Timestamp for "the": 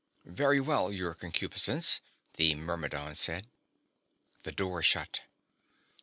2.33-2.55, 4.41-4.51